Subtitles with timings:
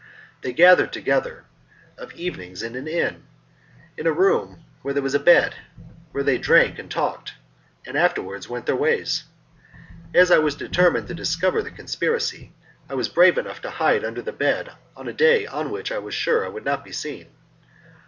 [0.41, 1.45] They gathered together
[1.95, 3.27] of evenings in an inn,
[3.95, 5.53] in a room where there was a bed;
[6.11, 7.33] there they drank and talked,
[7.85, 9.25] and afterwards went their ways.
[10.15, 12.51] As I was determined to discover the conspiracy,
[12.89, 15.99] I was brave enough to hide under the bed on a day on which I
[15.99, 17.27] was sure I would not be seen.